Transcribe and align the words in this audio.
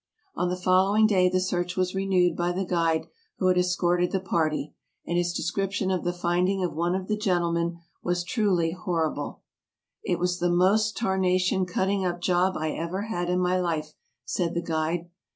On 0.33 0.49
the 0.49 0.55
following 0.57 1.05
day 1.05 1.29
the 1.29 1.39
search 1.39 1.77
was 1.77 1.93
renewed 1.93 2.35
by 2.35 2.51
the 2.51 2.65
guide 2.65 3.05
who 3.37 3.49
had 3.49 3.57
escorted 3.59 4.09
the 4.11 4.19
party, 4.19 4.73
and 5.05 5.15
his 5.15 5.31
description 5.31 5.91
of 5.91 6.03
the 6.03 6.11
finding 6.11 6.63
of 6.63 6.73
one 6.73 6.95
of 6.95 7.07
the 7.07 7.15
gentlemen 7.15 7.77
was 8.01 8.23
truly 8.23 8.71
horrible: 8.71 9.43
"It 10.03 10.17
was 10.17 10.39
the 10.39 10.49
most 10.49 10.97
tarnation 10.97 11.67
cutting 11.67 12.03
up 12.03 12.19
job 12.19 12.57
I 12.57 12.71
ever 12.71 13.03
had 13.03 13.29
in 13.29 13.39
my 13.39 13.59
life," 13.61 13.93
said 14.25 14.55
the 14.55 14.63
guide. 14.63 15.07